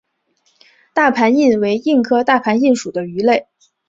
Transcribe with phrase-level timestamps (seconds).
[0.95, 3.45] 大盘䲟为䲟科大盘䲟属的鱼类。